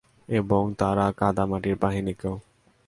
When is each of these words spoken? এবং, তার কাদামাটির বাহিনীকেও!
এবং, 0.29 0.63
তার 0.73 0.97
কাদামাটির 1.11 1.75
বাহিনীকেও! 1.75 2.35